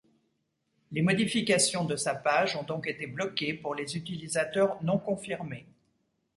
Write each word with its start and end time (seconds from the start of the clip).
Les 0.91 1.03
modifications 1.03 1.85
de 1.85 1.95
sa 1.95 2.15
page 2.15 2.55
ont 2.55 2.63
donc 2.63 2.87
été 2.87 3.05
bloquées 3.05 3.53
pour 3.53 3.75
les 3.75 3.95
utilisateurs 3.95 4.81
non 4.83 4.97
confirmés. 4.97 5.67